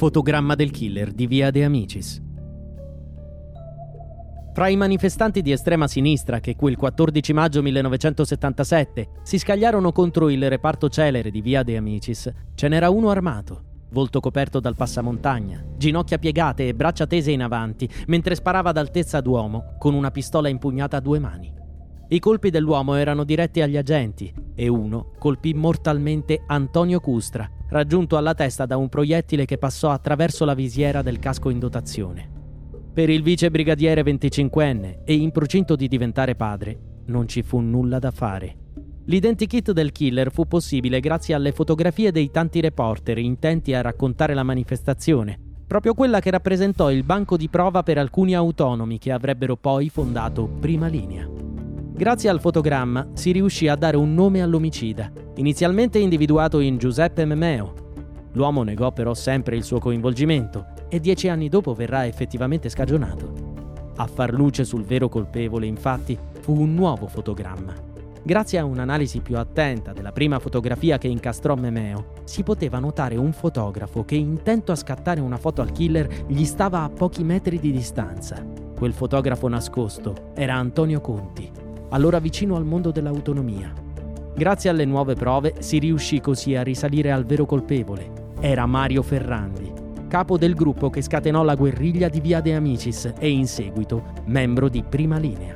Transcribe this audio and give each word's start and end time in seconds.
Fotogramma 0.00 0.54
del 0.54 0.70
killer 0.70 1.12
di 1.12 1.26
Via 1.26 1.50
De 1.50 1.62
Amicis. 1.62 2.22
Fra 4.54 4.68
i 4.68 4.74
manifestanti 4.74 5.42
di 5.42 5.52
estrema 5.52 5.86
sinistra 5.88 6.40
che 6.40 6.56
quel 6.56 6.78
14 6.78 7.34
maggio 7.34 7.60
1977 7.60 9.08
si 9.22 9.38
scagliarono 9.38 9.92
contro 9.92 10.30
il 10.30 10.48
reparto 10.48 10.88
celere 10.88 11.30
di 11.30 11.42
Via 11.42 11.62
De 11.62 11.76
Amicis, 11.76 12.32
ce 12.54 12.68
n'era 12.68 12.88
uno 12.88 13.10
armato, 13.10 13.64
volto 13.90 14.20
coperto 14.20 14.58
dal 14.58 14.74
passamontagna, 14.74 15.62
ginocchia 15.76 16.16
piegate 16.16 16.66
e 16.66 16.74
braccia 16.74 17.06
tese 17.06 17.32
in 17.32 17.42
avanti, 17.42 17.86
mentre 18.06 18.34
sparava 18.36 18.70
ad 18.70 18.78
altezza 18.78 19.20
d'uomo 19.20 19.74
con 19.78 19.92
una 19.92 20.10
pistola 20.10 20.48
impugnata 20.48 20.96
a 20.96 21.00
due 21.00 21.18
mani. 21.18 21.52
I 22.08 22.18
colpi 22.20 22.48
dell'uomo 22.48 22.94
erano 22.94 23.22
diretti 23.22 23.60
agli 23.60 23.76
agenti 23.76 24.32
e 24.54 24.66
uno 24.66 25.10
colpì 25.18 25.52
mortalmente 25.52 26.42
Antonio 26.46 27.00
Custra, 27.00 27.46
raggiunto 27.70 28.16
alla 28.16 28.34
testa 28.34 28.66
da 28.66 28.76
un 28.76 28.88
proiettile 28.88 29.44
che 29.44 29.58
passò 29.58 29.90
attraverso 29.90 30.44
la 30.44 30.54
visiera 30.54 31.02
del 31.02 31.18
casco 31.18 31.50
in 31.50 31.58
dotazione. 31.58 32.38
Per 32.92 33.08
il 33.08 33.22
vice 33.22 33.50
brigadiere 33.50 34.02
25enne 34.02 34.98
e 35.04 35.14
in 35.14 35.30
procinto 35.30 35.76
di 35.76 35.88
diventare 35.88 36.34
padre, 36.34 36.78
non 37.06 37.26
ci 37.26 37.42
fu 37.42 37.60
nulla 37.60 37.98
da 37.98 38.10
fare. 38.10 38.56
L'identikit 39.06 39.72
del 39.72 39.92
killer 39.92 40.30
fu 40.30 40.46
possibile 40.46 41.00
grazie 41.00 41.34
alle 41.34 41.52
fotografie 41.52 42.12
dei 42.12 42.30
tanti 42.30 42.60
reporter 42.60 43.18
intenti 43.18 43.74
a 43.74 43.80
raccontare 43.80 44.34
la 44.34 44.42
manifestazione, 44.42 45.38
proprio 45.66 45.94
quella 45.94 46.20
che 46.20 46.30
rappresentò 46.30 46.90
il 46.90 47.04
banco 47.04 47.36
di 47.36 47.48
prova 47.48 47.82
per 47.82 47.98
alcuni 47.98 48.34
autonomi 48.34 48.98
che 48.98 49.12
avrebbero 49.12 49.56
poi 49.56 49.88
fondato 49.88 50.46
Prima 50.46 50.88
Linea. 50.88 51.49
Grazie 52.00 52.30
al 52.30 52.40
fotogramma 52.40 53.08
si 53.12 53.30
riuscì 53.30 53.68
a 53.68 53.76
dare 53.76 53.98
un 53.98 54.14
nome 54.14 54.40
all'omicida, 54.40 55.12
inizialmente 55.34 55.98
individuato 55.98 56.60
in 56.60 56.78
Giuseppe 56.78 57.26
Memeo. 57.26 57.74
L'uomo 58.32 58.62
negò 58.62 58.90
però 58.90 59.12
sempre 59.12 59.54
il 59.54 59.64
suo 59.64 59.80
coinvolgimento 59.80 60.68
e 60.88 60.98
dieci 60.98 61.28
anni 61.28 61.50
dopo 61.50 61.74
verrà 61.74 62.06
effettivamente 62.06 62.70
scagionato. 62.70 63.92
A 63.96 64.06
far 64.06 64.32
luce 64.32 64.64
sul 64.64 64.84
vero 64.84 65.10
colpevole, 65.10 65.66
infatti, 65.66 66.18
fu 66.40 66.58
un 66.58 66.72
nuovo 66.72 67.06
fotogramma. 67.06 67.74
Grazie 68.22 68.60
a 68.60 68.64
un'analisi 68.64 69.20
più 69.20 69.36
attenta 69.36 69.92
della 69.92 70.12
prima 70.12 70.38
fotografia 70.38 70.96
che 70.96 71.08
incastrò 71.08 71.54
Memeo, 71.54 72.12
si 72.24 72.42
poteva 72.42 72.78
notare 72.78 73.16
un 73.16 73.34
fotografo 73.34 74.06
che, 74.06 74.14
intento 74.14 74.72
a 74.72 74.76
scattare 74.76 75.20
una 75.20 75.36
foto 75.36 75.60
al 75.60 75.72
killer, 75.72 76.24
gli 76.28 76.46
stava 76.46 76.82
a 76.82 76.88
pochi 76.88 77.24
metri 77.24 77.60
di 77.60 77.70
distanza. 77.70 78.42
Quel 78.74 78.94
fotografo 78.94 79.48
nascosto 79.48 80.30
era 80.34 80.54
Antonio 80.54 81.02
Conti, 81.02 81.59
allora 81.90 82.18
vicino 82.18 82.56
al 82.56 82.64
mondo 82.64 82.90
dell'autonomia. 82.90 83.72
Grazie 84.34 84.70
alle 84.70 84.84
nuove 84.84 85.14
prove 85.14 85.54
si 85.58 85.78
riuscì 85.78 86.20
così 86.20 86.54
a 86.54 86.62
risalire 86.62 87.10
al 87.12 87.24
vero 87.24 87.46
colpevole. 87.46 88.28
Era 88.40 88.64
Mario 88.66 89.02
Ferrandi, 89.02 89.72
capo 90.08 90.38
del 90.38 90.54
gruppo 90.54 90.88
che 90.88 91.02
scatenò 91.02 91.42
la 91.42 91.54
guerriglia 91.54 92.08
di 92.08 92.20
Via 92.20 92.40
De 92.40 92.54
Amicis 92.54 93.12
e 93.18 93.30
in 93.30 93.46
seguito 93.46 94.12
membro 94.26 94.68
di 94.68 94.82
Prima 94.82 95.18
Linea. 95.18 95.54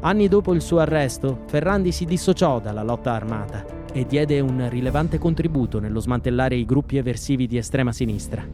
Anni 0.00 0.28
dopo 0.28 0.52
il 0.52 0.60
suo 0.60 0.80
arresto, 0.80 1.42
Ferrandi 1.46 1.92
si 1.92 2.04
dissociò 2.04 2.60
dalla 2.60 2.82
lotta 2.82 3.12
armata 3.12 3.64
e 3.92 4.04
diede 4.04 4.40
un 4.40 4.68
rilevante 4.68 5.18
contributo 5.18 5.78
nello 5.78 6.00
smantellare 6.00 6.56
i 6.56 6.64
gruppi 6.64 6.96
eversivi 6.96 7.46
di 7.46 7.56
estrema 7.56 7.92
sinistra. 7.92 8.44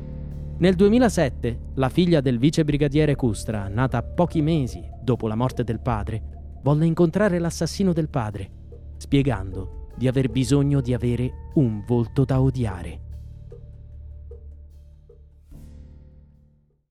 Nel 0.58 0.74
2007, 0.74 1.58
la 1.74 1.88
figlia 1.88 2.20
del 2.20 2.38
vice 2.38 2.64
brigadiere 2.64 3.14
Custra, 3.14 3.68
nata 3.68 4.02
pochi 4.02 4.42
mesi 4.42 4.82
dopo 5.00 5.26
la 5.28 5.36
morte 5.36 5.62
del 5.64 5.80
padre, 5.80 6.37
volle 6.62 6.86
incontrare 6.86 7.38
l'assassino 7.38 7.92
del 7.92 8.08
padre, 8.08 8.50
spiegando 8.96 9.86
di 9.96 10.06
aver 10.08 10.28
bisogno 10.30 10.80
di 10.80 10.94
avere 10.94 11.50
un 11.54 11.84
volto 11.84 12.24
da 12.24 12.40
odiare. 12.40 13.07